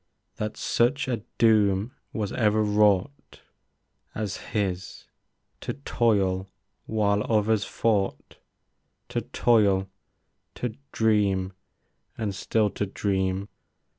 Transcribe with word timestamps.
That 0.37 0.57
such 0.57 1.07
a 1.07 1.21
doom 1.37 1.93
was 2.11 2.31
ever 2.31 2.63
wrought 2.63 3.41
As 4.15 4.37
his, 4.37 5.05
to 5.59 5.73
toil 5.73 6.49
while 6.87 7.21
others 7.31 7.65
fought; 7.65 8.39
To 9.09 9.21
toil, 9.21 9.91
to 10.55 10.75
dream— 10.91 11.53
and 12.17 12.33
still 12.33 12.71
to 12.71 12.87
dream. 12.87 13.47